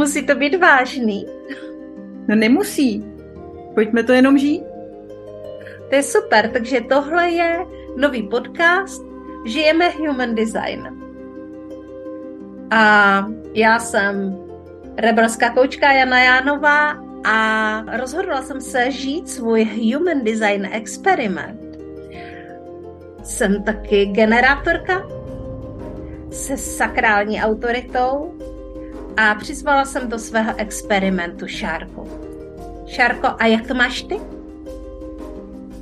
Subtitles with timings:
[0.00, 1.26] Musí to být vážný.
[2.28, 3.04] No nemusí.
[3.74, 4.62] Pojďme to jenom žít.
[5.88, 7.58] To je super, takže tohle je
[7.96, 9.04] nový podcast
[9.46, 10.88] Žijeme Human Design.
[12.70, 14.38] A já jsem
[14.96, 21.60] rebelská koučka Jana Jánová a rozhodla jsem se žít svůj Human Design experiment.
[23.22, 25.08] Jsem taky generátorka
[26.30, 28.34] se sakrální autoritou
[29.16, 32.08] a přizvala jsem do svého experimentu Šárku.
[32.86, 34.20] Šárko, a jak to máš ty?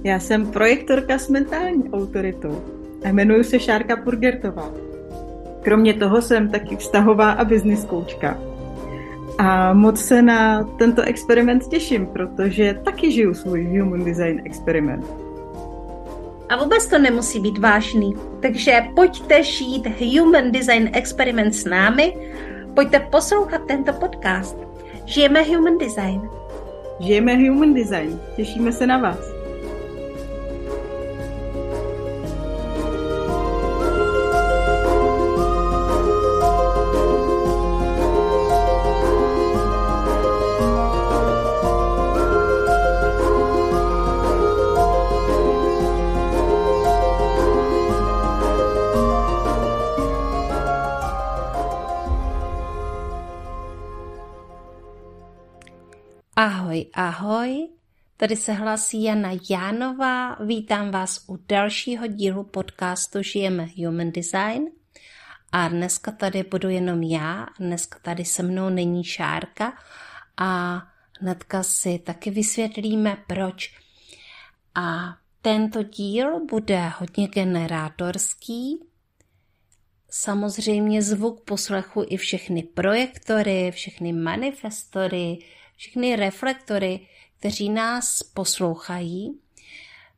[0.04, 2.62] Já jsem projektorka s mentální autoritou
[3.04, 4.70] a jmenuji se Šárka Purgertová.
[5.62, 8.38] Kromě toho jsem taky vztahová a business koučka.
[9.38, 15.04] A moc se na tento experiment těším, protože taky žiju svůj Human Design experiment.
[16.48, 18.14] A vůbec to nemusí být vážný.
[18.40, 22.14] Takže pojďte žít Human Design experiment s námi,
[22.78, 24.56] pojďte poslouchat tento podcast.
[25.04, 26.30] Žijeme Human Design.
[27.00, 28.20] Žijeme Human Design.
[28.36, 29.37] Těšíme se na vás.
[56.78, 57.68] Ahoj, ahoj,
[58.16, 64.64] tady se hlásí Jana Jánová, vítám vás u dalšího dílu podcastu Žijeme Human Design.
[65.52, 69.72] A dneska tady budu jenom já, dneska tady se mnou není Šárka.
[70.36, 70.82] A
[71.20, 73.74] hnedka si taky vysvětlíme proč.
[74.74, 78.84] A tento díl bude hodně generátorský,
[80.10, 85.38] samozřejmě zvuk poslechu i všechny projektory, všechny manifestory,
[85.78, 87.00] všechny reflektory,
[87.38, 89.40] kteří nás poslouchají,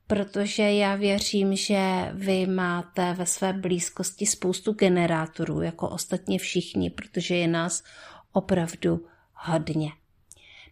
[0.06, 7.36] protože já věřím, že vy máte ve své blízkosti spoustu generátorů, jako ostatně všichni, protože
[7.36, 7.82] je nás
[8.32, 9.92] opravdu hodně.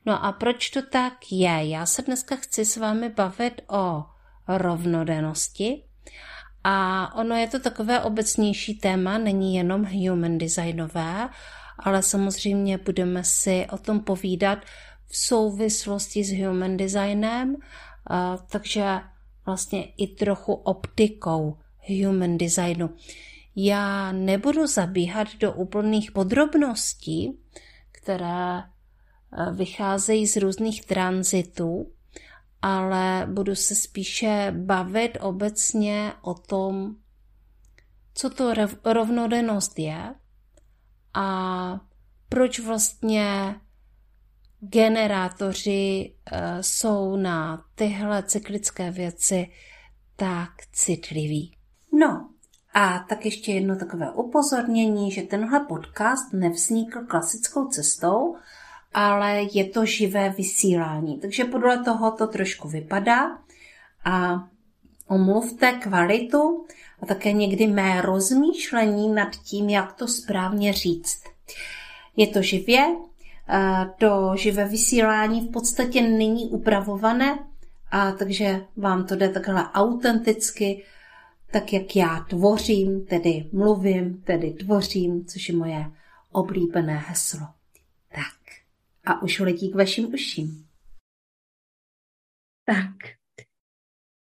[0.07, 1.69] No a proč to tak je?
[1.69, 4.05] Já se dneska chci s vámi bavit o
[4.49, 5.83] rovnodennosti,
[6.65, 11.29] a ono je to takové obecnější téma, není jenom human designové,
[11.79, 14.59] ale samozřejmě budeme si o tom povídat
[15.07, 17.57] v souvislosti s human designem,
[18.51, 19.01] takže
[19.47, 21.59] vlastně i trochu optikou
[22.03, 22.91] human designu.
[23.57, 27.39] Já nebudu zabíhat do úplných podrobností,
[27.93, 28.63] které
[29.53, 31.93] vycházejí z různých tranzitů,
[32.63, 36.97] ale budu se spíše bavit obecně o tom,
[38.15, 40.15] co to rovnodennost je
[41.15, 41.81] a
[42.29, 43.55] proč vlastně
[44.61, 49.51] generátoři uh, jsou na tyhle cyklické věci
[50.17, 51.57] tak citliví.
[51.93, 52.29] No
[52.75, 58.37] a tak ještě jedno takové upozornění, že tenhle podcast nevznikl klasickou cestou,
[58.95, 61.21] ale je to živé vysílání.
[61.21, 63.39] Takže podle toho to trošku vypadá
[64.05, 64.49] a
[65.09, 66.67] omluvte kvalitu
[67.03, 71.23] a také někdy mé rozmýšlení nad tím, jak to správně říct.
[72.17, 72.97] Je to živě,
[73.99, 77.39] to živé vysílání v podstatě není upravované,
[77.91, 80.85] a takže vám to jde takhle autenticky,
[81.53, 85.91] tak jak já tvořím, tedy mluvím, tedy tvořím, což je moje
[86.33, 87.47] oblíbené heslo.
[88.09, 88.39] Tak,
[89.05, 90.69] a už letí k vašim uším.
[92.65, 93.18] Tak,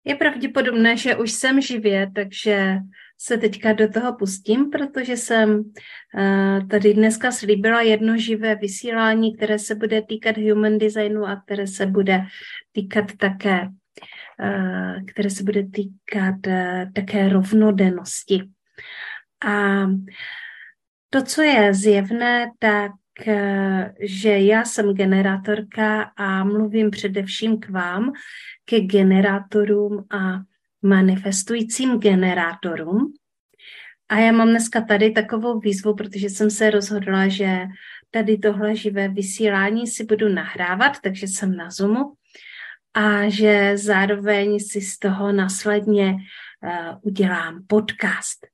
[0.05, 2.79] je pravděpodobné, že už jsem živě, takže
[3.19, 5.73] se teďka do toho pustím, protože jsem
[6.19, 11.67] eh, tady dneska slíbila jedno živé vysílání, které se bude týkat human designu a které
[11.67, 12.25] se bude
[12.73, 13.69] týkat také
[14.41, 18.43] eh, které se bude týkat eh, také rovnodennosti.
[19.47, 19.87] A
[21.11, 22.93] to, co je zjevné, tak
[24.01, 28.13] že já jsem generátorka a mluvím především k vám,
[28.65, 30.41] ke generátorům a
[30.83, 33.13] manifestujícím generátorům.
[34.09, 37.67] A já mám dneska tady takovou výzvu, protože jsem se rozhodla, že
[38.11, 42.15] tady tohle živé vysílání si budu nahrávat, takže jsem na Zoomu
[42.95, 48.47] a že zároveň si z toho následně uh, udělám podcast.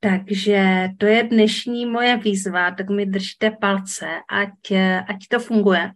[0.00, 4.72] Takže to je dnešní moje výzva, tak mi držte palce, ať,
[5.08, 5.92] ať to funguje.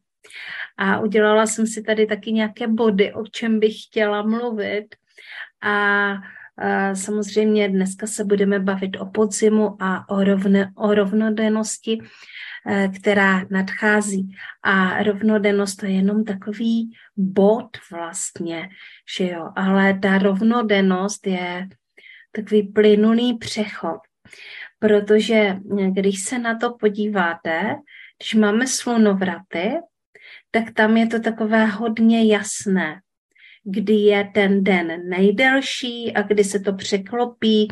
[0.76, 4.94] A udělala jsem si tady taky nějaké body, o čem bych chtěla mluvit.
[5.62, 11.98] A, a samozřejmě dneska se budeme bavit o podzimu a o, rovne, o rovnodennosti.
[12.66, 14.36] eh, která nadchází.
[14.62, 18.68] A rovnodennost to je jenom takový bod vlastně,
[19.18, 19.50] že jo.
[19.56, 21.68] Ale ta rovnodennost je
[22.36, 23.98] takový plynulý přechod,
[24.78, 25.56] protože
[25.90, 27.76] když se na to podíváte,
[28.19, 29.72] když máme slunovraty,
[30.50, 33.00] tak tam je to takové hodně jasné,
[33.64, 37.69] kdy je ten den nejdelší a kdy se to překlopí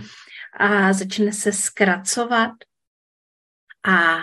[0.56, 2.52] a začne se zkracovat.
[3.84, 4.18] A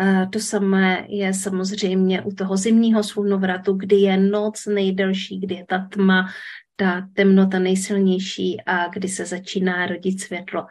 [0.00, 5.64] e, to samé je samozřejmě u toho zimního slunovratu, kdy je noc nejdelší, kdy je
[5.68, 6.28] ta tma,
[6.82, 10.66] ta temnota nejsilnější a kdy se začíná rodit světlo.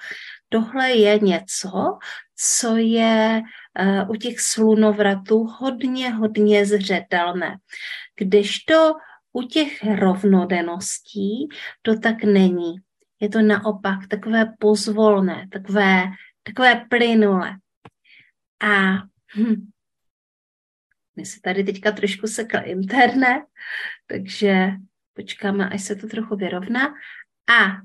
[0.49, 1.97] Tohle je něco,
[2.35, 3.41] co je
[3.75, 7.57] e, u těch slunovratů hodně, hodně zřetelné.
[8.15, 8.93] Kdežto
[9.33, 11.47] u těch rovnodenností
[11.81, 12.75] to tak není.
[13.19, 16.03] Je to naopak takové pozvolné, takové,
[16.43, 17.51] takové plynule.
[18.59, 18.93] A
[19.35, 19.69] hm,
[21.15, 23.41] my se tady teďka trošku sekl internet,
[24.07, 24.71] takže
[25.13, 26.93] počkáme, až se to trochu vyrovná.
[27.49, 27.81] A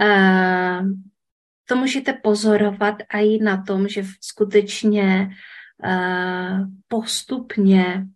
[0.00, 0.88] uh,
[1.68, 5.30] to můžete pozorovat a i na tom, že skutečně
[5.84, 8.06] uh, postupně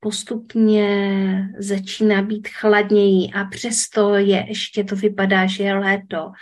[0.00, 6.32] postupně začíná být chladněji a přesto je ještě to vypadá, že je léto.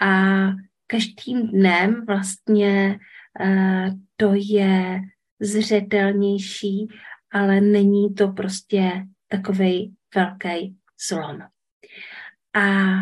[0.00, 0.46] A
[0.86, 2.98] každým dnem vlastně
[3.40, 5.00] uh, to je
[5.40, 6.88] zřetelnější,
[7.32, 10.76] ale není to prostě takový velký
[11.08, 11.40] zlom.
[12.54, 12.94] A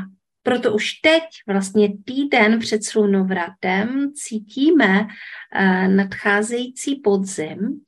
[0.43, 7.81] proto už teď, vlastně týden před slunovratem, cítíme uh, nadcházející podzim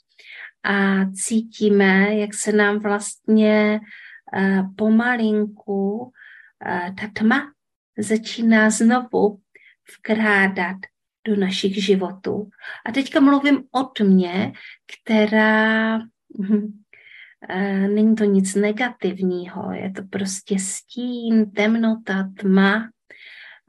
[0.63, 3.81] a cítíme, jak se nám vlastně
[4.37, 7.53] uh, pomalinku uh, ta tma
[7.99, 9.41] začíná znovu
[9.99, 10.77] vkrádat
[11.27, 12.51] do našich životů.
[12.87, 14.53] A teďka mluvím o tmě,
[14.87, 16.83] která hm,
[17.89, 22.91] není to nic negativního, je to prostě stín, temnota, tma,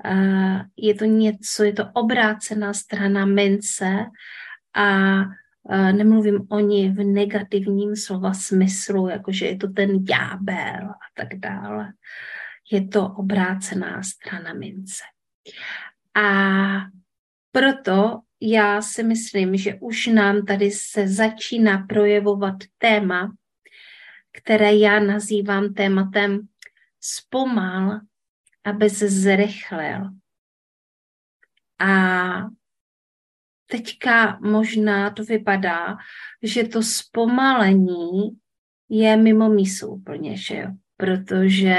[0.06, 4.06] e, je to něco, je to obrácená strana mince
[4.76, 5.20] a
[5.70, 11.40] e, nemluvím o ní v negativním slova smyslu, jakože je to ten ďábel a tak
[11.40, 11.94] dále.
[12.72, 15.04] Je to obrácená strana mince.
[16.16, 16.32] A
[17.52, 23.34] proto já si myslím, že už nám tady se začíná projevovat téma,
[24.38, 26.48] které já nazývám tématem
[27.00, 28.00] zpomal,
[28.64, 30.10] aby se zrychlil.
[31.80, 31.94] A
[33.66, 35.98] teďka možná to vypadá,
[36.44, 38.38] že to zpomalení
[38.90, 40.68] je mimo mísu úplně, že jo?
[40.98, 41.76] Protože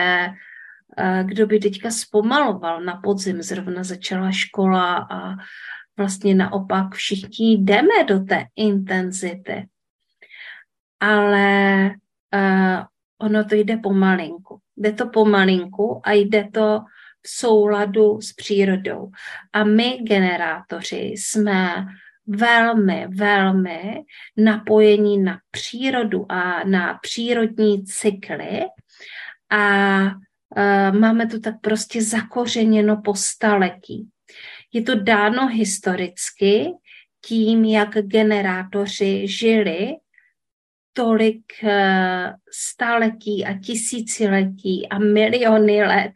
[1.23, 5.37] kdo by teďka zpomaloval na podzim, zrovna začala škola a
[5.97, 9.69] vlastně naopak všichni jdeme do té intenzity.
[11.01, 11.91] Ale
[12.35, 12.85] uh,
[13.21, 14.61] ono to jde pomalinku.
[14.77, 16.81] Jde to pomalinku a jde to
[17.23, 19.11] v souladu s přírodou.
[19.53, 21.87] A my, generátoři, jsme
[22.27, 24.03] velmi, velmi
[24.37, 28.61] napojení na přírodu a na přírodní cykly
[29.51, 29.99] a
[30.91, 34.09] máme to tak prostě zakořeněno po staletí.
[34.73, 36.73] Je to dáno historicky
[37.25, 39.97] tím, jak generátoři žili
[40.99, 46.13] tolik e, staletí a tisíciletí a miliony let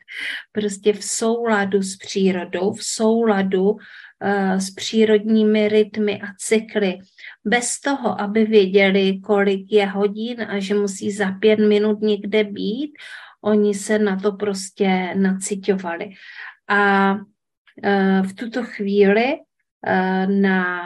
[0.53, 3.77] prostě v souladu s přírodou, v souladu
[4.21, 6.99] e, s přírodními rytmy a cykly.
[7.45, 12.93] Bez toho, aby věděli, kolik je hodin a že musí za pět minut někde být,
[13.45, 16.11] oni se na to prostě nacitovali.
[16.69, 17.15] A
[17.83, 19.35] e, v tuto chvíli
[20.27, 20.77] na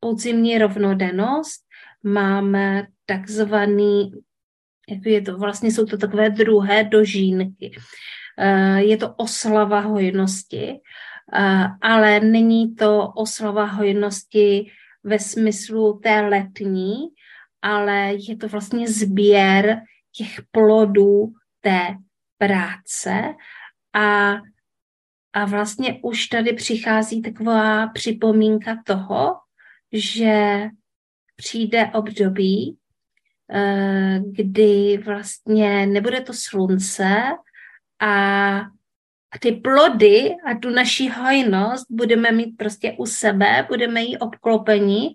[0.00, 1.65] podzimní rovnodennost
[2.06, 4.12] máme takzvaný,
[4.88, 7.76] jak je to, vlastně jsou to takové druhé dožínky.
[8.38, 10.80] E, je to oslava hojnosti,
[11.82, 14.70] ale není to oslava hojnosti
[15.04, 16.94] ve smyslu té letní,
[17.62, 19.82] ale je to vlastně sběr
[20.12, 21.96] těch plodů té
[22.38, 23.34] práce
[23.92, 24.34] a,
[25.32, 29.34] a vlastně už tady přichází taková připomínka toho,
[29.92, 30.68] že
[31.36, 32.78] přijde období,
[33.52, 37.22] eh, kdy vlastně nebude to slunce
[38.00, 38.60] a
[39.40, 45.08] ty plody a tu naši hojnost budeme mít prostě u sebe, budeme jí obklopení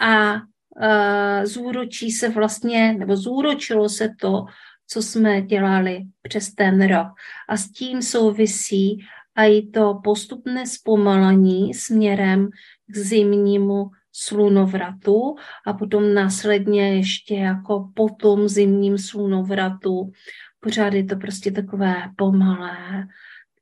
[0.00, 4.44] a uh, zúročí se vlastně, nebo zúročilo se to
[4.90, 7.06] co jsme dělali přes ten rok.
[7.48, 12.48] A s tím souvisí a i to postupné zpomalení směrem
[12.86, 20.12] k zimnímu slunovratu a potom následně ještě jako po tom zimním slunovratu.
[20.60, 23.06] Pořád je to prostě takové pomalé,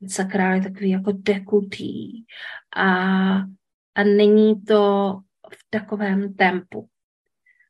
[0.09, 2.25] sakrál je takový jako dekutý
[2.77, 2.91] a,
[3.95, 5.13] a není to
[5.53, 6.89] v takovém tempu.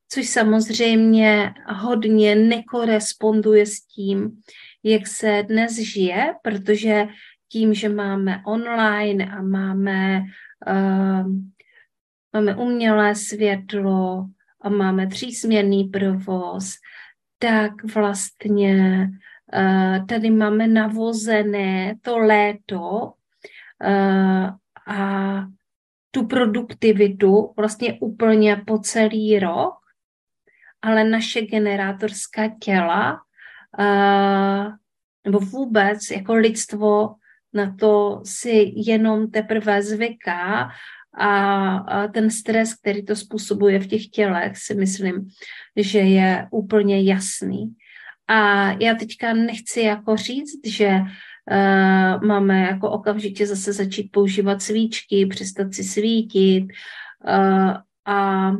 [0.09, 4.41] Což samozřejmě hodně nekoresponduje s tím,
[4.83, 7.07] jak se dnes žije, protože
[7.49, 10.23] tím, že máme online a máme,
[10.67, 11.33] uh,
[12.37, 14.27] máme umělé světlo
[14.61, 16.73] a máme třísměrný provoz,
[17.39, 19.09] tak vlastně
[19.55, 24.51] uh, tady máme navozené to léto uh,
[24.87, 25.41] a
[26.11, 29.75] tu produktivitu vlastně úplně po celý rok,
[30.83, 33.21] ale naše generátorská těla
[33.79, 34.73] uh,
[35.25, 37.15] nebo vůbec jako lidstvo
[37.53, 40.71] na to si jenom teprve zvyká
[41.17, 45.29] a, ten stres, který to způsobuje v těch tělech, si myslím,
[45.77, 47.75] že je úplně jasný.
[48.29, 55.27] A já teďka nechci jako říct, že uh, máme jako okamžitě zase začít používat svíčky,
[55.27, 57.75] přestat si svítit uh,
[58.07, 58.53] a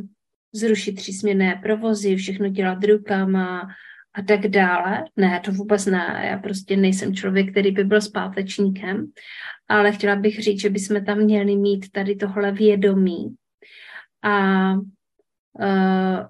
[0.53, 3.67] zrušit třísměrné provozy, všechno dělat rukama,
[4.17, 5.03] a tak dále.
[5.15, 6.27] Ne, to vůbec ne.
[6.31, 9.11] Já prostě nejsem člověk, který by byl zpátečníkem,
[9.67, 13.35] ale chtěla bych říct, že bychom tam měli mít tady tohle vědomí.
[14.23, 16.25] A uh,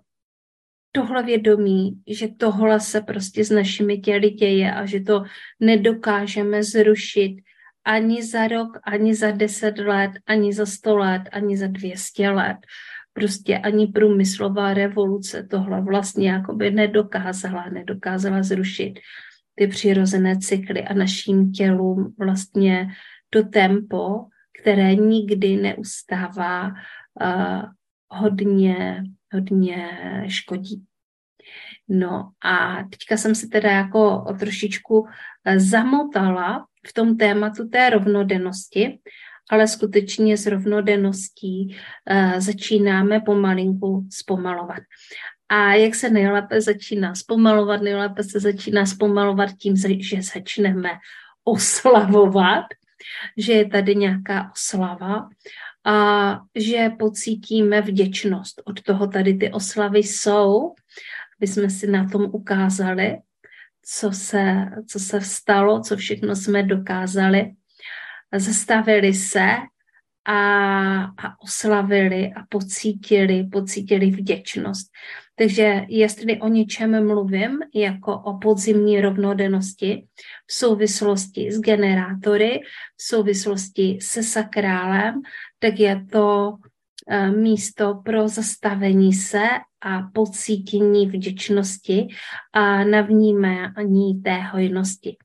[0.91, 5.23] tohle vědomí, že tohle se prostě s našimi těly děje a že to
[5.59, 7.37] nedokážeme zrušit
[7.85, 12.57] ani za rok, ani za deset let, ani za sto let, ani za dvěstě let
[13.17, 18.99] prostě ani průmyslová revoluce tohle vlastně jakoby nedokázala, nedokázala zrušit
[19.55, 22.87] ty přirozené cykly a naším tělům vlastně
[23.29, 24.25] to tempo,
[24.61, 27.61] které nikdy neustává, uh,
[28.09, 29.89] hodně, hodně
[30.27, 30.85] škodí.
[31.87, 35.07] No a teďka jsem se teda jako trošičku
[35.45, 38.99] eh, zamotala v tom tématu té rovnodennosti
[39.49, 41.77] ale skutečně s rovnodenností
[42.11, 44.83] uh, začínáme pomalinku zpomalovat.
[45.49, 47.81] A jak se nejlépe začíná zpomalovat?
[47.81, 50.89] Nejlépe se začíná zpomalovat tím, že začneme
[51.43, 52.65] oslavovat,
[53.37, 55.29] že je tady nějaká oslava
[55.85, 58.61] a že pocítíme vděčnost.
[58.65, 60.73] Od toho tady ty oslavy jsou,
[61.39, 63.17] aby jsme si na tom ukázali,
[63.85, 67.51] co se, co se stalo, co všechno jsme dokázali
[68.35, 69.47] zastavili se
[70.25, 74.87] a, a oslavili a pocítili, pocítili vděčnost.
[75.35, 80.07] Takže jestli o něčem mluvím, jako o podzimní rovnodennosti
[80.47, 82.59] v souvislosti s generátory,
[82.97, 85.21] v souvislosti se sakrálem,
[85.59, 86.57] tak je to
[87.09, 89.43] eh, místo pro zastavení se
[89.81, 92.07] a pocítění vděčnosti
[92.53, 95.17] a navnímání té hojnosti.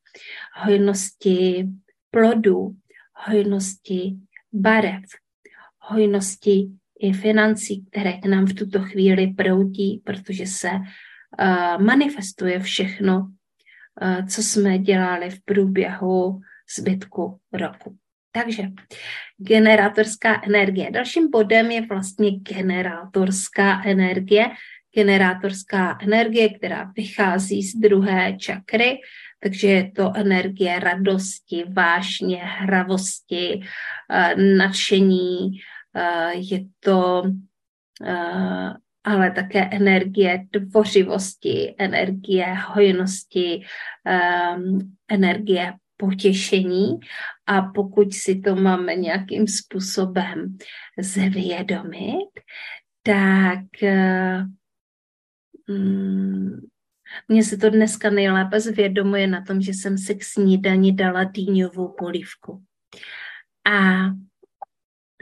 [0.65, 1.69] Hojnosti
[2.11, 2.75] plodů,
[3.29, 4.17] hojnosti
[4.53, 5.03] barev,
[5.79, 6.69] hojnosti
[7.01, 14.27] i financí, které k nám v tuto chvíli proudí, protože se uh, manifestuje všechno, uh,
[14.27, 16.41] co jsme dělali v průběhu
[16.79, 17.97] zbytku roku.
[18.33, 18.63] Takže
[19.37, 20.91] generátorská energie.
[20.91, 24.51] Dalším bodem je vlastně generátorská energie.
[24.95, 28.99] Generátorská energie, která vychází z druhé čakry,
[29.43, 33.61] takže je to energie radosti, vášně, hravosti,
[34.11, 35.51] eh, nadšení,
[35.97, 37.23] eh, je to
[38.07, 43.63] eh, ale také energie tvořivosti, energie hojnosti,
[45.09, 47.01] energie potěšení.
[47.47, 50.57] A pokud si to máme nějakým způsobem
[50.99, 52.31] zvědomit,
[53.03, 53.65] tak
[55.69, 56.61] mm,
[57.29, 61.89] mně se to dneska nejlépe zvědomuje na tom, že jsem si k snídani dala dýňovou
[61.89, 62.65] polívku.
[63.65, 64.07] A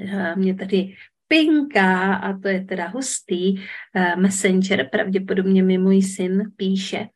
[0.01, 0.97] eh, mě tady
[1.29, 7.07] pinká, a to je teda hustý, eh, messenger, pravděpodobně mi můj syn píše,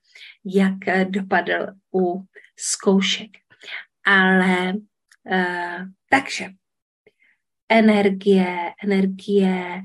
[0.44, 2.24] jak eh, dopadl u
[2.56, 3.30] zkoušek.
[4.06, 4.74] Ale
[6.10, 6.46] takže
[7.68, 9.82] energie, energie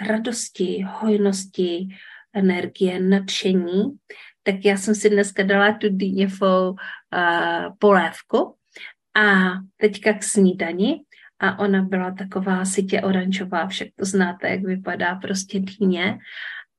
[0.00, 1.88] radosti, hojnosti,
[2.34, 3.84] energie, nadšení,
[4.42, 6.76] tak já jsem si dneska dala tu dýněvou uh,
[7.78, 8.54] polévku
[9.16, 11.00] a teďka k snídani
[11.38, 16.18] a ona byla taková sitě oranžová, však to znáte, jak vypadá prostě dýně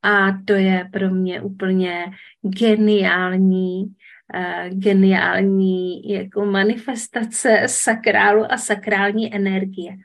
[0.03, 2.05] a to je pro mě úplně
[2.41, 9.97] geniální, uh, geniální jako manifestace sakrálu a sakrální energie.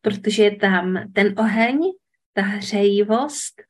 [0.00, 1.80] protože je tam ten oheň,
[2.32, 3.62] ta hřejivost,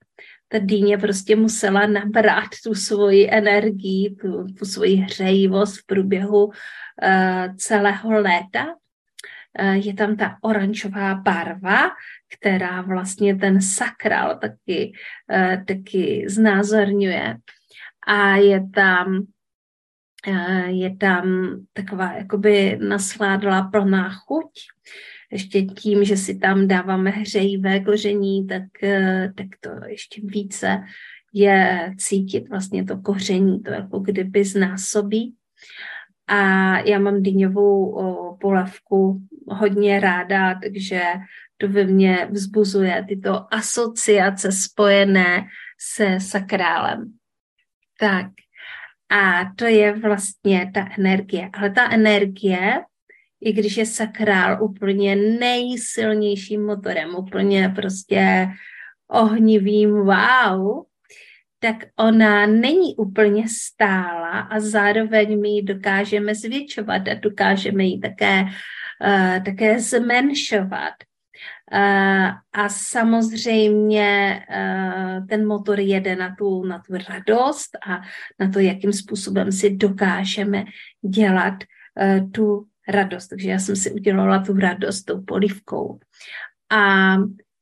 [0.55, 6.53] ta dýně prostě musela nabrat tu svoji energii, tu, tu svoji hřejivost v průběhu uh,
[7.57, 8.67] celého léta.
[9.61, 11.91] Uh, je tam ta oranžová barva,
[12.39, 14.93] která vlastně ten sakral taky,
[15.33, 17.37] uh, taky znázorňuje.
[18.07, 19.27] A je tam
[20.67, 24.51] je tam taková jakoby nasládla plná chuť.
[25.35, 30.85] Ještě tím, že si tam dáváme hřejivé koření, tak, eh, tak to ještě více
[31.33, 35.35] je cítit vlastně to koření, to jako kdyby znásobí.
[36.27, 36.39] A
[36.79, 41.03] já mám dýňovou polavku hodně ráda, takže
[41.57, 45.47] to ve mně vzbuzuje tyto asociace spojené
[45.79, 47.13] se sakrálem.
[47.99, 48.27] Tak,
[49.11, 51.51] a to je vlastně ta energie.
[51.53, 52.83] Ale ta energie,
[53.45, 58.49] i když je sakrál úplně nejsilnějším motorem, úplně prostě
[59.09, 60.85] ohnivým wow,
[61.59, 68.43] tak ona není úplně stála a zároveň my ji dokážeme zvětšovat a dokážeme ji také,
[68.43, 70.95] uh, také zmenšovat.
[71.73, 78.01] Uh, a samozřejmě uh, ten motor jede na tu, na tu radost a
[78.41, 80.65] na to, jakým způsobem si dokážeme
[81.03, 83.29] dělat uh, tu radost.
[83.29, 85.99] Takže já jsem si udělala tu radost tou polivkou.
[86.71, 87.15] A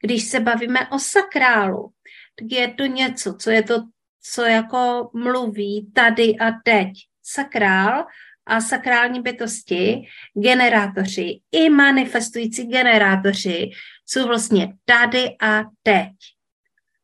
[0.03, 1.91] když se bavíme o sakrálu,
[2.39, 3.75] tak je to něco, co je to,
[4.23, 6.89] co jako mluví tady a teď.
[7.23, 8.05] Sakrál
[8.47, 10.03] a sakrální bytosti,
[10.35, 13.71] generátoři i manifestující generátoři
[14.07, 16.13] jsou vlastně tady a teď.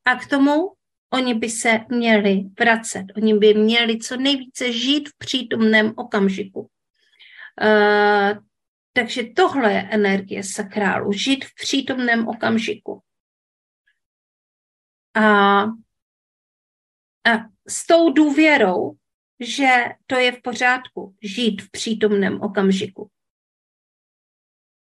[0.05, 0.73] A k tomu
[1.13, 3.05] oni by se měli vracet.
[3.17, 6.69] Oni by měli co nejvíce žít v přítomném okamžiku.
[7.63, 8.39] Uh,
[8.93, 13.03] takže tohle je energie sakrálu, žít v přítomném okamžiku.
[15.15, 15.63] A,
[17.25, 18.93] a s tou důvěrou,
[19.41, 19.69] že
[20.07, 23.11] to je v pořádku, žít v přítomném okamžiku.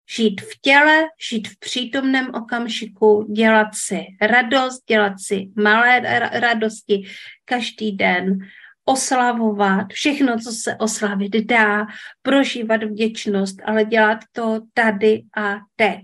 [0.10, 6.00] Žít v těle, žít v přítomném okamžiku, dělat si radost, dělat si malé
[6.40, 7.04] radosti
[7.46, 8.38] každý den,
[8.86, 11.86] oslavovat všechno, co se oslavit dá,
[12.22, 16.02] prožívat vděčnost, ale dělat to tady a teď.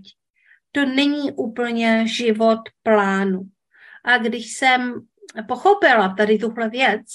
[0.72, 3.42] To není úplně život plánu.
[4.04, 4.94] A když jsem
[5.48, 7.06] pochopila tady tuhle věc,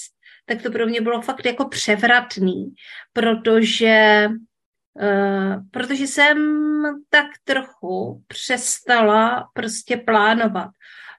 [0.46, 2.74] tak to pro mě bylo fakt jako převratný,
[3.12, 4.28] protože,
[4.92, 6.38] uh, protože jsem
[7.08, 10.70] tak trochu přestala prostě plánovat.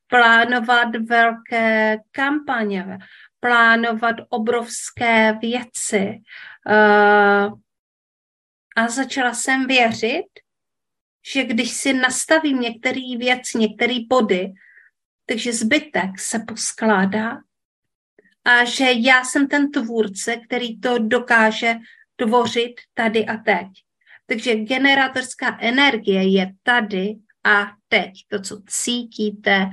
[0.08, 2.98] Plánovat velké kampaně,
[3.40, 6.22] plánovat obrovské věci.
[6.70, 7.60] Uh,
[8.76, 10.26] a začala jsem věřit,
[11.34, 14.54] že když si nastavím některý věc, některý body,
[15.26, 17.38] takže zbytek se poskládá
[18.46, 21.76] a že já jsem ten tvůrce, který to dokáže
[22.16, 23.68] tvořit tady a teď.
[24.26, 28.12] Takže generátorská energie je tady a teď.
[28.28, 29.72] To, co cítíte,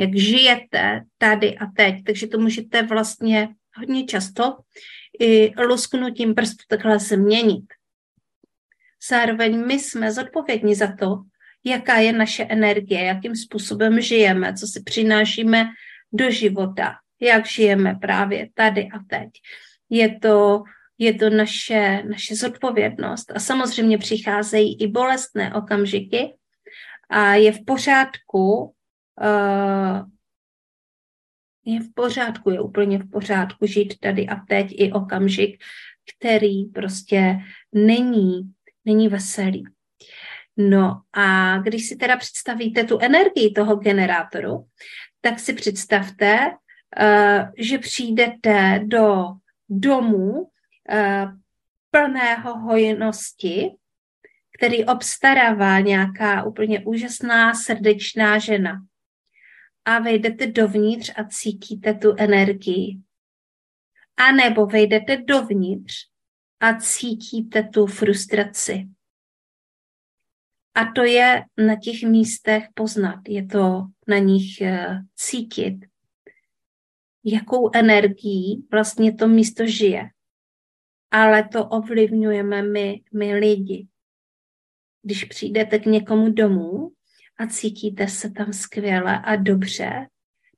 [0.00, 2.04] jak žijete tady a teď.
[2.04, 4.56] Takže to můžete vlastně hodně často
[5.20, 7.64] i lusknutím prstu takhle se měnit.
[9.08, 11.16] Zároveň my jsme zodpovědní za to,
[11.64, 15.68] jaká je naše energie, jakým způsobem žijeme, co si přinášíme
[16.12, 19.28] do života, jak žijeme právě tady a teď.
[19.90, 20.62] Je to,
[20.98, 23.32] je to naše, naše zodpovědnost.
[23.34, 26.34] A samozřejmě přicházejí i bolestné okamžiky
[27.10, 28.74] a je v pořádku,
[31.64, 35.62] je v pořádku, je úplně v pořádku žít tady a teď i okamžik,
[36.16, 37.36] který prostě
[37.72, 38.52] není,
[38.84, 39.64] není veselý.
[40.56, 44.66] No a když si teda představíte tu energii toho generátoru,
[45.20, 49.24] tak si představte, uh, že přijdete do
[49.68, 50.48] domu uh,
[51.90, 53.70] plného hojnosti,
[54.58, 58.82] který obstarává nějaká úplně úžasná srdečná žena.
[59.84, 63.00] A vejdete dovnitř a cítíte tu energii.
[64.16, 65.94] A nebo vejdete dovnitř
[66.60, 68.88] a cítíte tu frustraci.
[70.74, 75.78] A to je na těch místech poznat, je to na nich eh, cítit,
[77.24, 80.10] jakou energií vlastně to místo žije.
[81.10, 83.88] Ale to ovlivňujeme my, my lidi.
[85.02, 86.92] Když přijdete k někomu domů
[87.40, 90.06] a cítíte se tam skvěle a dobře,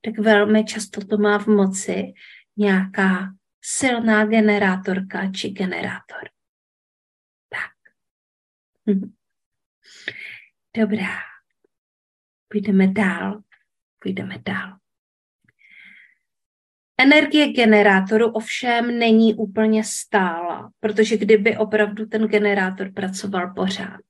[0.00, 2.12] tak velmi často to má v moci
[2.56, 6.28] nějaká silná generátorka či generátor.
[7.48, 7.72] Tak.
[10.76, 11.18] Dobrá.
[12.48, 13.42] Půjdeme dál.
[13.98, 14.76] Půjdeme dál.
[16.98, 24.00] Energie generátoru ovšem není úplně stála, protože kdyby opravdu ten generátor pracoval pořád,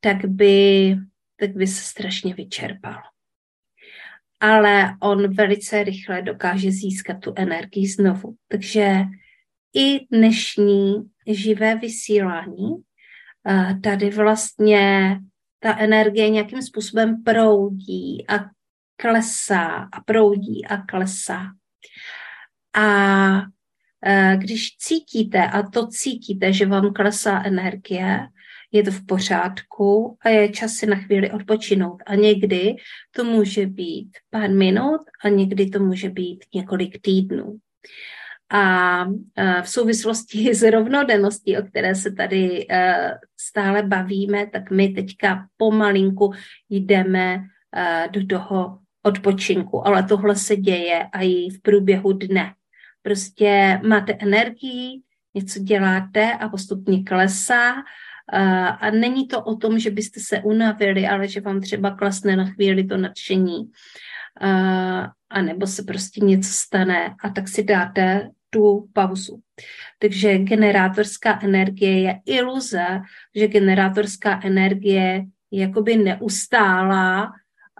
[0.00, 0.96] tak by,
[1.42, 3.02] tak by se strašně vyčerpal.
[4.40, 8.36] Ale on velice rychle dokáže získat tu energii znovu.
[8.48, 8.96] Takže
[9.74, 10.94] i dnešní
[11.26, 12.70] živé vysílání
[13.48, 15.18] eh, tady vlastně
[15.58, 18.34] ta energie nějakým způsobem proudí a
[18.96, 21.46] klesá a proudí a klesá.
[22.74, 22.86] A
[24.04, 28.28] e, když cítíte, a to cítíte, že vám klesá energie,
[28.72, 32.02] je to v pořádku a je čas si na chvíli odpočinout.
[32.06, 32.76] A někdy
[33.10, 37.56] to může být pár minut a někdy to může být několik týdnů.
[38.50, 39.04] A
[39.36, 42.94] e, v souvislosti s rovnodenností, o které se tady e,
[43.40, 46.32] stále bavíme, tak my teďka pomalinku
[46.70, 47.44] jdeme
[48.10, 52.54] do toho odpočinku, ale tohle se děje a i v průběhu dne.
[53.02, 55.02] Prostě máte energii,
[55.34, 57.74] něco děláte a postupně klesá
[58.80, 62.44] a není to o tom, že byste se unavili, ale že vám třeba klesne na
[62.44, 63.70] chvíli to nadšení
[65.30, 69.40] a nebo se prostě něco stane a tak si dáte tu pauzu.
[69.98, 73.00] Takže generátorská energie je iluze,
[73.36, 77.32] že generátorská energie je jakoby neustálá.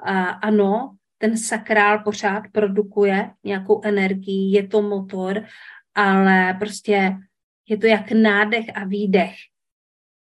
[0.05, 5.45] A ano, ten sakrál pořád produkuje nějakou energii, je to motor,
[5.95, 7.17] ale prostě
[7.69, 9.35] je to jak nádech a výdech.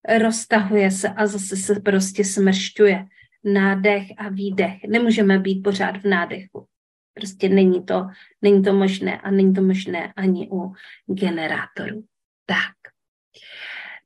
[0.08, 3.06] Roztahuje se a zase se prostě smršťuje.
[3.44, 4.84] Nádech a výdech.
[4.90, 6.68] Nemůžeme být pořád v nádechu.
[7.14, 8.08] Prostě není to,
[8.42, 10.74] není to možné a není to možné ani u
[11.08, 12.04] generátorů.
[12.46, 12.97] Tak.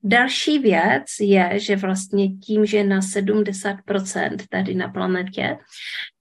[0.04, 5.58] Další věc je, že vlastně tím, že na 70% tady na planetě,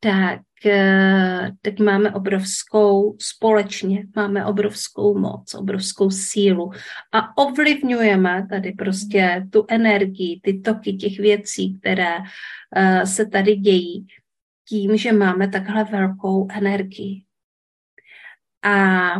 [0.00, 6.70] tak, eh, tak máme obrovskou, společně máme obrovskou moc, obrovskou sílu
[7.12, 14.06] a ovlivňujeme tady prostě tu energii, ty toky těch věcí, které uh, se tady dějí
[14.68, 17.24] tím, že máme takhle velkou energii.
[18.62, 19.14] A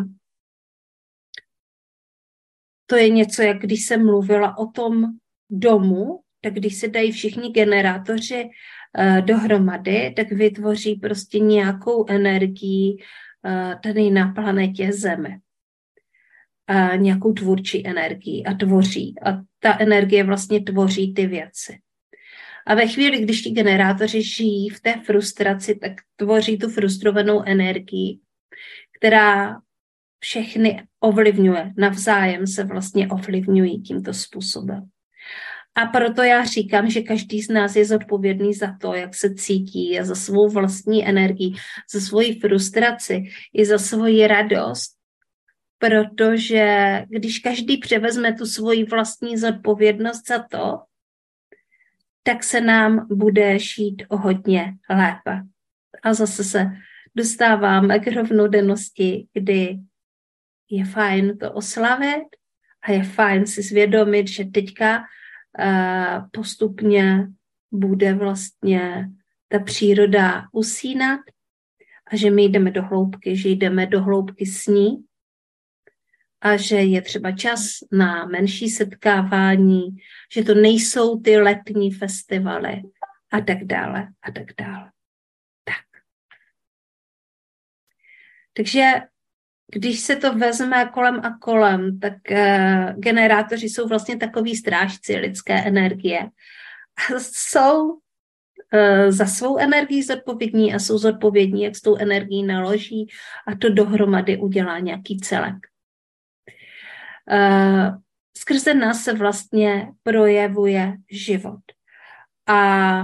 [2.91, 5.07] to je něco, jak když jsem mluvila o tom
[5.51, 13.81] domu, tak když se dají všichni generátoři uh, dohromady, tak vytvoří prostě nějakou energii uh,
[13.81, 15.39] tady na planetě Zeme.
[16.71, 19.15] Uh, nějakou tvůrčí energii a tvoří.
[19.25, 21.79] A ta energie vlastně tvoří ty věci.
[22.67, 28.19] A ve chvíli, když ti generátoři žijí v té frustraci, tak tvoří tu frustrovanou energii,
[28.99, 29.61] která
[30.21, 31.73] všechny ovlivňuje.
[31.77, 34.89] Navzájem se vlastně ovlivňují tímto způsobem.
[35.75, 40.01] A proto já říkám, že každý z nás je zodpovědný za to, jak se cítí
[40.01, 41.55] a za svou vlastní energii,
[41.93, 43.23] za svoji frustraci
[43.55, 44.97] i za svoji radost,
[45.79, 50.79] protože když každý převezme tu svoji vlastní zodpovědnost za to,
[52.23, 55.43] tak se nám bude šít o hodně lépe.
[56.03, 56.71] A zase se
[57.15, 59.79] dostáváme k rovnodennosti, kdy
[60.71, 62.27] je fajn to oslavit
[62.83, 67.27] a je fajn si zvědomit, že teďka uh, postupně
[67.73, 69.09] bude vlastně
[69.49, 71.21] ta příroda usínat
[72.07, 75.05] a že my jdeme do hloubky, že jdeme do hloubky s ní
[76.41, 77.61] a že je třeba čas
[77.93, 79.89] na menší setkávání,
[80.33, 82.83] že to nejsou ty letní festivaly
[83.33, 84.91] a tak dále a tak dále.
[85.65, 86.03] Tak.
[88.53, 88.93] Takže
[89.73, 95.55] když se to vezme kolem a kolem, tak uh, generátoři jsou vlastně takový strážci lidské
[95.55, 96.31] energie.
[97.19, 97.99] Jsou uh,
[99.09, 103.09] za svou energii zodpovědní a jsou zodpovědní, jak s tou energií naloží
[103.47, 105.57] a to dohromady udělá nějaký celek.
[107.33, 107.99] Uh,
[108.37, 111.61] skrze nás se vlastně projevuje život.
[112.47, 113.03] A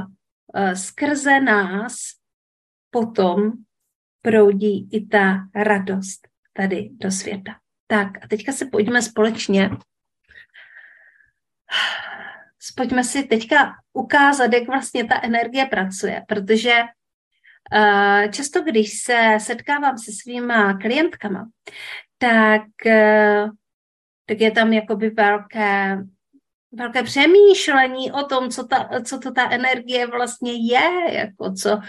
[0.75, 1.97] skrze nás
[2.91, 3.53] potom
[4.23, 7.53] proudí i ta radost tady do světa.
[7.87, 9.71] Tak a teďka se pojďme společně
[12.77, 19.99] pojďme si teďka ukázat, jak vlastně ta energie pracuje, protože uh, často, když se setkávám
[19.99, 21.49] se svýma klientkama,
[22.19, 23.51] tak, uh,
[24.27, 25.99] tak je tam jakoby velké
[26.77, 31.81] velké přemýšlení o tom, co, ta, co to ta energie vlastně je, jako co,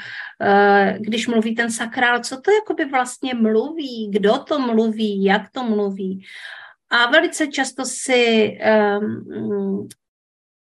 [0.41, 5.63] eh, když mluví ten sakrál, co to jakoby vlastně mluví, kdo to mluví, jak to
[5.63, 6.25] mluví.
[6.89, 8.57] A velice často si
[8.99, 9.87] um,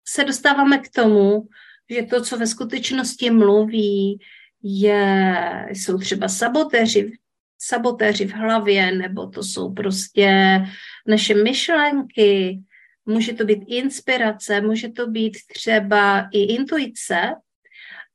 [0.08, 1.48] se dostáváme k tomu,
[1.90, 4.18] že to, co ve skutečnosti mluví,
[4.62, 7.12] je, jsou třeba sabotéři,
[7.58, 10.58] sabotéři v hlavě, nebo to jsou prostě
[11.06, 12.62] naše myšlenky,
[13.06, 17.34] může to být inspirace, může to být třeba i intuice,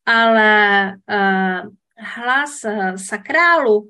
[0.06, 3.90] ale uh, hlas uh, sakrálu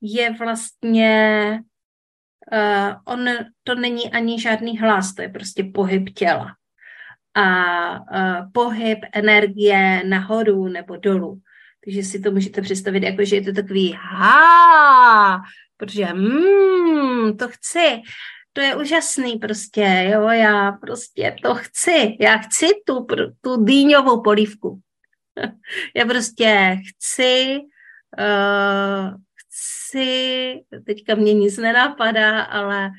[0.00, 1.58] je vlastně,
[2.52, 3.28] uh, on
[3.62, 6.46] to není ani žádný hlas, to je prostě pohyb těla.
[7.34, 11.40] A uh, pohyb energie nahoru nebo dolů.
[11.84, 15.42] Takže si to můžete představit jako, že je to takový ha,
[15.76, 18.02] protože hmm, to chci,
[18.54, 23.06] to je úžasný prostě, jo, já prostě to chci, já chci tu,
[23.40, 24.80] tu dýňovou polívku.
[25.96, 27.60] já prostě chci,
[28.18, 32.90] uh, chci, teďka mě nic nenapadá, ale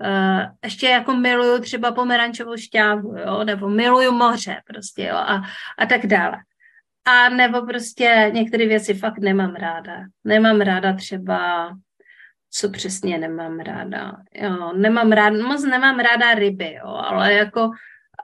[0.00, 5.42] uh, ještě jako miluju třeba pomerančovou šťávu, jo, nebo miluju moře prostě, jo, a,
[5.78, 6.36] a tak dále.
[7.04, 9.96] A nebo prostě některé věci fakt nemám ráda.
[10.24, 11.70] Nemám ráda třeba,
[12.50, 14.16] co přesně nemám ráda.
[14.34, 17.70] Jo, nemám ráda, moc nemám ráda ryby, jo, ale jako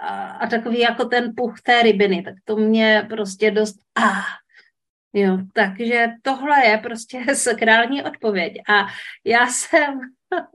[0.00, 4.22] a, a takový jako ten puch té rybiny, tak to mě prostě dost ah,
[5.16, 8.54] Jo, takže tohle je prostě sakrální odpověď.
[8.68, 8.86] A
[9.24, 10.00] já jsem,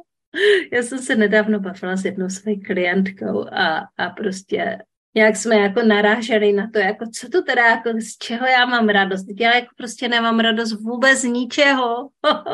[0.73, 4.77] já jsem se nedávno bavila s jednou svojí klientkou a, a prostě
[5.15, 8.89] nějak jsme jako naráželi na to, jako co to teda, jako z čeho já mám
[8.89, 9.25] radost.
[9.39, 12.09] Já jako prostě nemám radost vůbec z ničeho.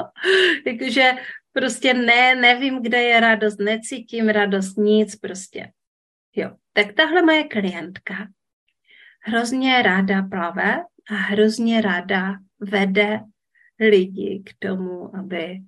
[0.65, 1.11] Jakože
[1.53, 5.71] prostě ne, nevím, kde je radost, necítím radost, nic prostě.
[6.35, 8.27] Jo, tak tahle moje klientka
[9.27, 13.19] hrozně ráda plave a hrozně ráda vede
[13.79, 15.61] lidi k tomu, aby,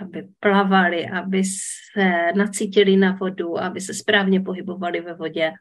[0.00, 5.52] aby plavali, aby se nacítili na vodu, aby se správně pohybovali ve vodě.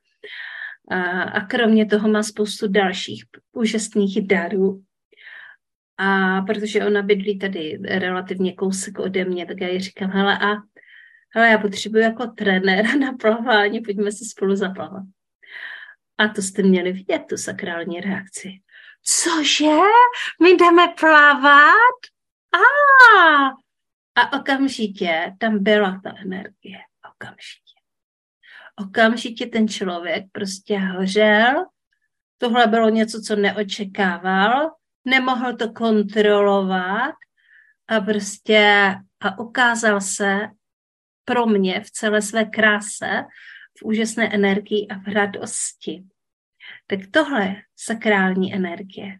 [0.91, 4.81] A, kromě toho má spoustu dalších úžasných darů.
[5.97, 10.55] A protože ona bydlí tady relativně kousek ode mě, tak já jí říkám, hele, a
[11.35, 15.03] hele, já potřebuji jako trenéra na plavání, pojďme se spolu zaplavat.
[16.17, 18.61] A to jste měli vidět, tu sakrální reakci
[19.03, 19.77] cože,
[20.41, 21.99] my jdeme plavat?
[22.53, 22.63] A,
[24.19, 26.79] a okamžitě tam byla ta energie,
[27.15, 27.79] okamžitě.
[28.75, 31.65] Okamžitě ten člověk prostě hořel,
[32.37, 34.71] tohle bylo něco, co neočekával,
[35.05, 37.15] nemohl to kontrolovat
[37.87, 40.39] a prostě a ukázal se
[41.25, 43.23] pro mě v celé své kráse,
[43.77, 46.03] v úžasné energii a v radosti.
[46.87, 49.19] Tak tohle je sakrální energie.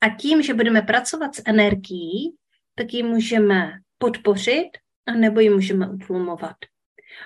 [0.00, 2.36] A tím, že budeme pracovat s energií,
[2.74, 4.68] tak ji můžeme podpořit
[5.06, 6.56] a nebo ji můžeme utlumovat.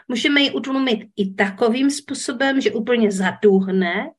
[0.08, 4.10] Můžeme ji utlumit i takovým způsobem, že úplně zatuhne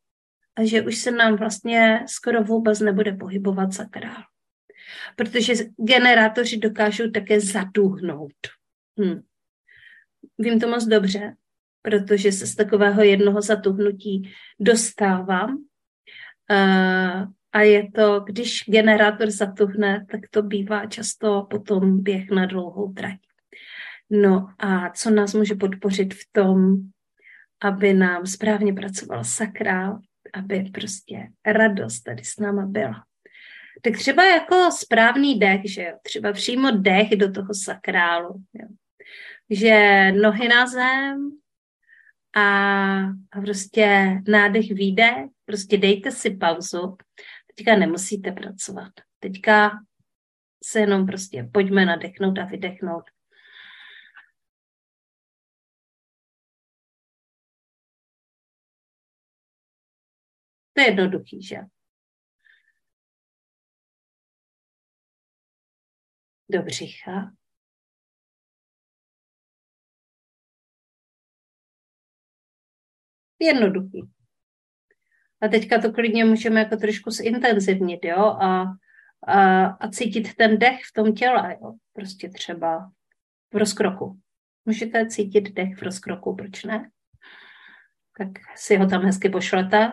[0.55, 4.23] a že už se nám vlastně skoro vůbec nebude pohybovat sakrál.
[5.15, 8.33] Protože generátoři dokážou také zatuhnout.
[8.99, 9.21] Hm.
[10.37, 11.35] Vím to moc dobře,
[11.81, 15.63] protože se z takového jednoho zatuhnutí dostávám.
[17.53, 23.19] A je to, když generátor zatuhne, tak to bývá často potom běh na dlouhou trať.
[24.09, 26.77] No a co nás může podpořit v tom,
[27.61, 29.99] aby nám správně pracoval sakrál,
[30.33, 33.03] aby prostě radost tady s náma byla.
[33.81, 38.67] Tak třeba jako správný dech, že jo, třeba přímo dech do toho sakrálu, jo.
[39.49, 41.31] že nohy na zem,
[42.35, 42.99] a,
[43.31, 46.97] a prostě nádech, výdech, prostě dejte si pauzu.
[47.55, 48.93] Teďka nemusíte pracovat.
[49.19, 49.71] Teďka
[50.63, 53.03] se jenom prostě pojďme nadechnout a vydechnout.
[60.73, 61.57] To je jednoduchý, že?
[66.49, 67.35] Do břicha.
[73.39, 74.12] Jednoduchý.
[75.43, 78.63] A teďka to klidně můžeme jako trošku zintenzivnit, jo, a,
[79.27, 82.91] a, a cítit ten dech v tom těle, jo, prostě třeba
[83.53, 84.19] v rozkroku.
[84.65, 86.91] Můžete cítit dech v rozkroku, proč ne?
[88.17, 89.91] Tak si ho tam hezky pošlete.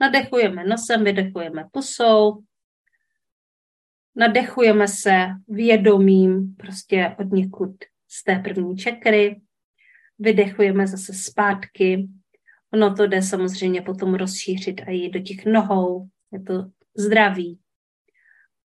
[0.00, 2.42] Nadechujeme nosem, vydechujeme pusou,
[4.16, 7.76] nadechujeme se vědomím prostě od někud
[8.08, 9.40] z té první čekry,
[10.18, 12.08] vydechujeme zase zpátky.
[12.72, 17.58] Ono to jde samozřejmě potom rozšířit a jít do těch nohou, je to zdraví.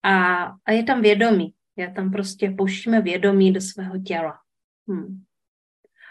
[0.02, 4.38] A, a je tam vědomí, Já tam prostě pouštíme vědomí do svého těla.
[4.88, 5.24] Hmm.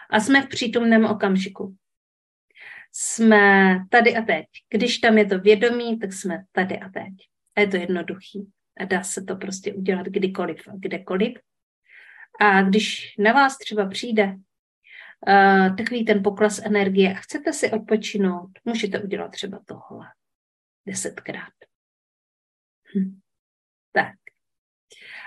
[0.10, 1.76] A jsme v přítomném okamžiku.
[2.94, 4.46] Jsme tady a teď.
[4.70, 7.14] Když tam je to vědomí, tak jsme tady a teď.
[7.56, 8.52] A je to jednoduchý.
[8.80, 11.38] A dá se to prostě udělat kdykoliv a kdekoliv.
[12.40, 18.50] A když na vás třeba přijde uh, takový ten pokles energie a chcete si odpočinout,
[18.66, 20.08] můžete udělat třeba tohle
[20.86, 21.54] desetkrát.
[22.96, 23.20] Hm.
[23.92, 24.16] Tak.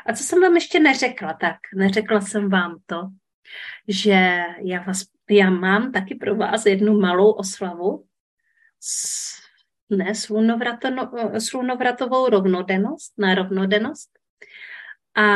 [0.06, 1.34] A co jsem vám ještě neřekla?
[1.34, 3.08] Tak, neřekla jsem vám to,
[3.88, 8.06] že já, vás, já mám taky pro vás jednu malou oslavu
[8.80, 9.32] s,
[9.92, 10.12] ne,
[11.38, 14.10] slunovratovou rovnodennost, na rovnodennost.
[15.16, 15.26] A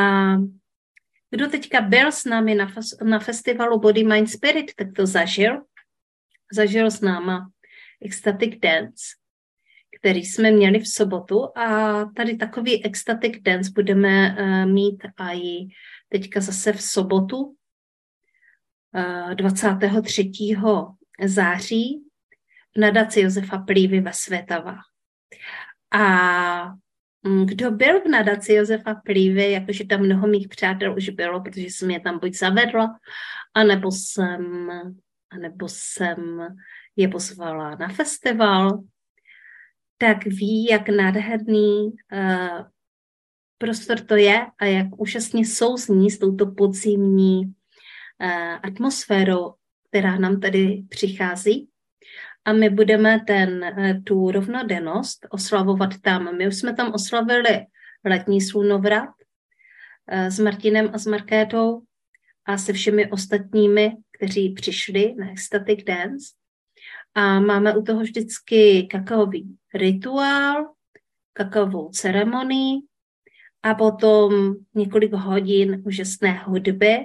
[1.31, 2.73] kdo teďka byl s námi na,
[3.05, 5.63] na festivalu Body, Mind, Spirit, tak to zažil.
[6.53, 7.51] Zažil s náma
[8.05, 9.05] Ecstatic Dance,
[10.01, 15.67] který jsme měli v sobotu a tady takový Ecstatic Dance budeme uh, mít i
[16.09, 17.57] teďka zase v sobotu
[18.95, 20.31] uh, 23.
[21.25, 22.06] září
[22.77, 24.77] nadaci Josefa Plívy ve Světava.
[25.91, 26.73] A
[27.27, 31.67] Mm, kdo byl v nadaci Josefa Plívy, jakože tam mnoho mých přátel už bylo, protože
[31.67, 32.99] jsem je tam buď zavedla,
[33.55, 34.71] anebo jsem,
[35.31, 36.47] anebo jsem
[36.97, 38.83] je pozvala na festival,
[39.99, 42.67] tak ví, jak nádherný uh,
[43.59, 49.55] prostor to je a jak úžasně souzní s touto podzimní uh, atmosférou,
[49.89, 51.69] která nám tady přichází
[52.47, 56.37] a my budeme ten, eh, tu rovnodennost oslavovat tam.
[56.37, 57.67] My už jsme tam oslavili
[58.05, 59.09] letní slunovrat
[60.09, 61.83] eh, s Martinem a s Markétou
[62.45, 66.27] a se všemi ostatními, kteří přišli na Ecstatic Dance.
[67.15, 70.75] A máme u toho vždycky kakaový rituál,
[71.33, 72.81] kakaovou ceremonii
[73.63, 76.97] a potom několik hodin úžasné hudby,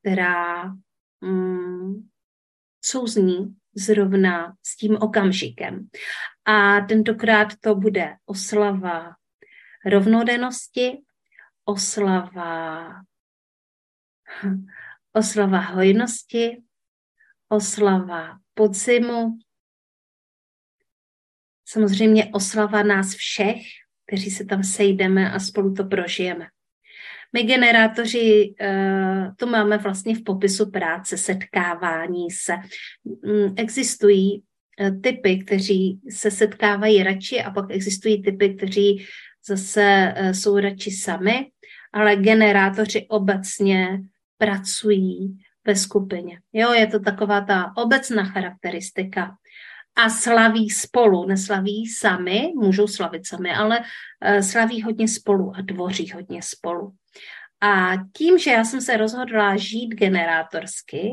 [0.00, 0.64] která
[1.20, 2.08] mm,
[2.84, 5.88] souzní zrovna s tím okamžikem.
[6.44, 9.16] A tentokrát to bude oslava
[9.86, 11.02] rovnodennosti,
[11.64, 12.88] oslava,
[15.12, 16.62] oslava hojnosti,
[17.48, 19.38] oslava podzimu,
[21.64, 23.60] samozřejmě oslava nás všech,
[24.06, 26.46] kteří se tam sejdeme a spolu to prožijeme.
[27.34, 32.52] My generátoři eh, to máme vlastně v popisu práce, setkávání se.
[33.04, 34.42] Mm, existují
[34.80, 39.06] eh, typy, kteří se setkávají radši a pak existují typy, kteří
[39.46, 41.50] zase eh, jsou radši sami,
[41.92, 44.00] ale generátoři obecně
[44.38, 46.38] pracují ve skupině.
[46.52, 49.36] Jo, je to taková ta obecná charakteristika.
[49.96, 53.80] A slaví spolu, neslaví sami, můžou slavit sami, ale
[54.40, 56.94] slaví hodně spolu a tvoří hodně spolu.
[57.60, 61.12] A tím, že já jsem se rozhodla žít generátorsky,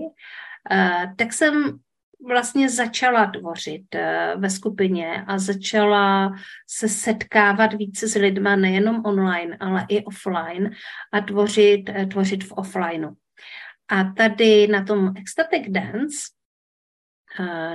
[0.71, 1.80] eh, tak jsem
[2.27, 6.32] vlastně začala tvořit eh, ve skupině a začala
[6.67, 10.71] se setkávat více s lidma nejenom online, ale i offline
[11.13, 13.12] a tvořit, eh, tvořit v offlineu.
[13.88, 16.17] A tady na tom Ecstatic Dance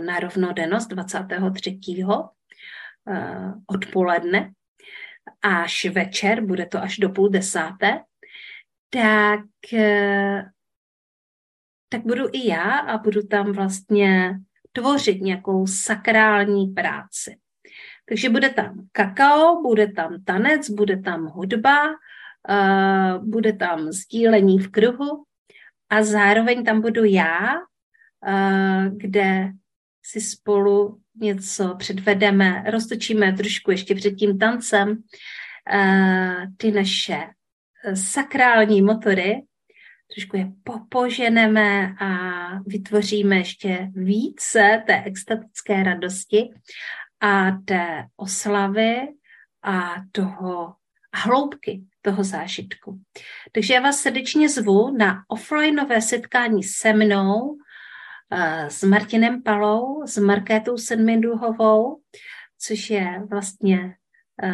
[0.01, 2.31] na rovnodennost 23.
[3.67, 4.51] odpoledne
[5.43, 8.01] až večer, bude to až do půl desáté,
[9.03, 10.51] tak, eh,
[11.89, 14.39] tak budu i já a budu tam vlastně
[14.73, 17.37] tvořit nějakou sakrální práci.
[18.09, 24.71] Takže bude tam kakao, bude tam tanec, bude tam hudba, uh, bude tam sdílení v
[24.71, 25.25] kruhu
[25.91, 29.51] a zároveň tam budu já, uh, kde
[30.03, 35.03] si spolu něco předvedeme, roztočíme trošku ještě před tím tancem
[36.57, 37.27] ty naše
[37.95, 39.43] sakrální motory,
[40.15, 42.09] trošku je popoženeme a
[42.67, 46.51] vytvoříme ještě více té extatické radosti
[47.21, 49.09] a té oslavy
[49.63, 50.75] a toho
[51.15, 53.01] hloubky toho zážitku.
[53.53, 57.57] Takže já vás srdečně zvu na offlineové setkání se mnou,
[58.33, 62.01] eh, s Martinem Palou, s Markétou Sedmiduhovou,
[62.59, 63.97] což je vlastně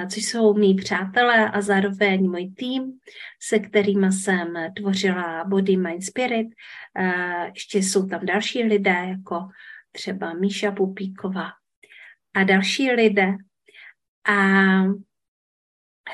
[0.08, 2.92] což jsou mý přátelé a zároveň můj tým,
[3.42, 6.48] se kterými jsem tvořila Body, Mind, Spirit.
[6.98, 9.48] Eh, ještě jsou tam další lidé, jako
[9.92, 11.50] třeba Míša Pupíková
[12.34, 13.34] a další lidé.
[14.28, 14.36] A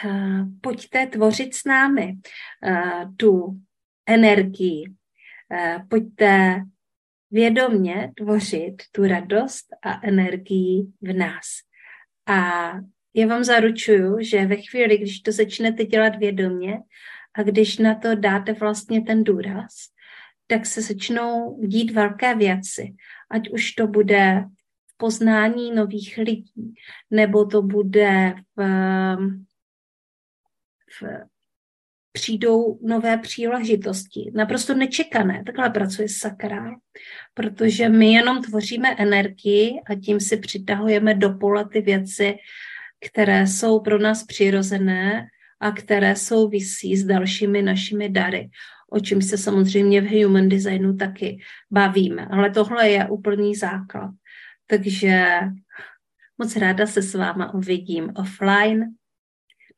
[0.05, 2.17] eh, pojďte tvořit s námi
[3.17, 3.61] tu
[4.07, 4.85] energii.
[5.89, 6.63] Pojďte
[7.31, 11.45] vědomně tvořit tu radost a energii v nás.
[12.27, 12.73] A
[13.15, 16.79] já vám zaručuju, že ve chvíli, když to začnete dělat vědomě
[17.35, 19.75] A když na to dáte vlastně ten důraz,
[20.47, 22.95] tak se začnou dít velké věci.
[23.31, 24.45] Ať už to bude
[24.87, 26.75] v poznání nových lidí,
[27.11, 28.63] nebo to bude v,
[31.01, 31.03] v
[32.13, 35.43] přijdou nové příležitosti, naprosto nečekané.
[35.47, 36.77] Takhle pracuje sakrál,
[37.35, 42.35] protože my jenom tvoříme energii a tím si přitahujeme do pole ty věci,
[43.01, 45.27] které jsou pro nás přirozené
[45.61, 48.51] a které souvisí s dalšími našimi dary,
[48.91, 51.39] o čem se samozřejmě v human designu taky
[51.71, 52.27] bavíme.
[52.31, 54.11] Ale tohle je úplný základ.
[54.67, 55.41] Takže
[56.39, 58.95] moc ráda se s váma uvidím offline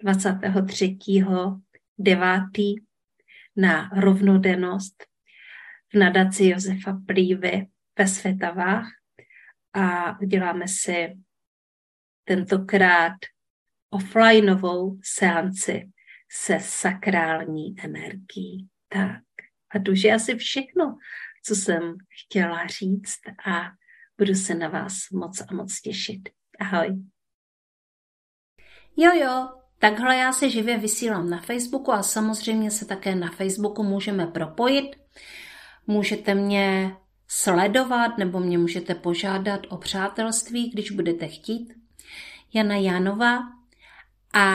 [0.02, 0.98] 23
[1.98, 2.74] devátý
[3.56, 5.04] na rovnodennost
[5.92, 7.66] v nadaci Josefa Plívy
[7.98, 8.86] ve Světavách
[9.72, 11.16] a uděláme si
[12.30, 13.16] tentokrát
[13.90, 15.90] offlineovou seanci
[16.32, 18.68] se sakrální energií.
[18.88, 19.22] Tak
[19.74, 20.96] a to je asi všechno,
[21.44, 23.70] co jsem chtěla říct a
[24.18, 26.28] budu se na vás moc a moc těšit.
[26.60, 26.88] Ahoj.
[28.96, 33.82] Jo, jo, Takhle já se živě vysílám na Facebooku a samozřejmě se také na Facebooku
[33.82, 34.96] můžeme propojit.
[35.86, 36.96] Můžete mě
[37.28, 41.79] sledovat nebo mě můžete požádat o přátelství, když budete chtít.
[42.54, 43.38] Jana Janova
[44.32, 44.46] a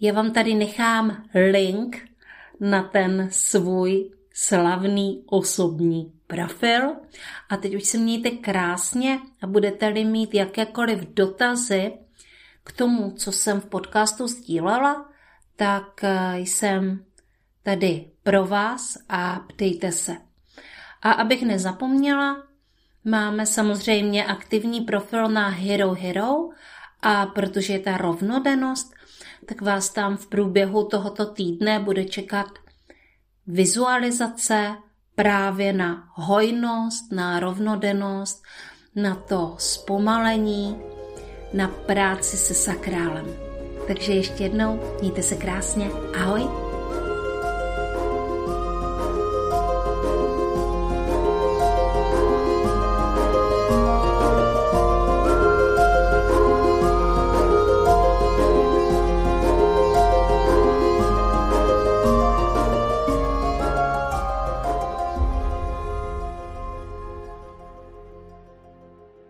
[0.00, 2.08] já vám tady nechám link
[2.60, 6.96] na ten svůj slavný osobní profil.
[7.48, 11.92] A teď už se mějte krásně a budete-li mít jakékoliv dotazy,
[12.64, 15.10] k tomu, co jsem v podcastu sdílela,
[15.56, 17.04] tak eh, jsem
[17.62, 20.16] tady pro vás a ptejte se.
[21.02, 22.46] A abych nezapomněla,
[23.06, 26.48] máme samozřejmě aktivní profil na Hero Hero
[27.02, 28.94] a protože je ta rovnodennost,
[29.46, 32.46] tak vás tam v průběhu tohoto týdne bude čekat
[33.46, 34.76] vizualizace
[35.14, 38.42] právě na hojnost, na rovnodennost,
[38.94, 40.78] na to zpomalení,
[41.52, 43.26] na práci se sakrálem.
[43.86, 45.90] Takže ještě jednou, mějte se krásně,
[46.20, 46.65] ahoj!